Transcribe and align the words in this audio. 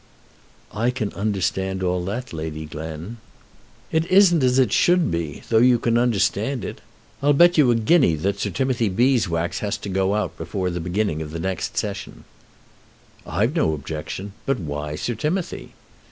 "I 0.73 0.89
can 0.89 1.13
understand 1.13 1.83
all 1.83 2.03
that, 2.05 2.33
Lady 2.33 2.65
Glen." 2.65 3.17
"It 3.91 4.07
isn't 4.09 4.41
as 4.41 4.57
it 4.57 4.73
should 4.73 5.11
be, 5.11 5.43
though 5.49 5.59
you 5.59 5.77
can 5.77 5.95
understand 5.95 6.65
it. 6.65 6.81
I'll 7.21 7.33
bet 7.33 7.55
you 7.55 7.69
a 7.69 7.75
guinea 7.75 8.15
that 8.15 8.39
Sir 8.39 8.49
Timothy 8.49 8.89
Beeswax 8.89 9.59
has 9.59 9.77
to 9.77 9.89
go 9.89 10.15
out 10.15 10.35
before 10.39 10.71
the 10.71 10.79
beginning 10.79 11.21
of 11.21 11.39
next 11.39 11.77
Session." 11.77 12.23
"I've 13.27 13.55
no 13.55 13.73
objection. 13.75 14.33
But 14.47 14.59
why 14.59 14.95
Sir 14.95 15.13
Timothy?" 15.13 15.75